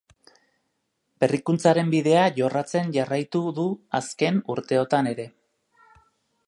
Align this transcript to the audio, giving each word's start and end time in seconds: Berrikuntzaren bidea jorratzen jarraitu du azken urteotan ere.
Berrikuntzaren 1.23 1.91
bidea 1.95 2.23
jorratzen 2.41 2.91
jarraitu 2.97 3.43
du 3.61 3.67
azken 4.01 4.43
urteotan 4.55 5.13
ere. 5.15 5.33